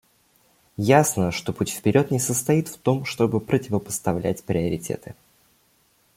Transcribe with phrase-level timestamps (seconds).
[0.79, 5.13] Ясно, что путь вперед не состоит в том, чтобы противопоставлять приоритеты.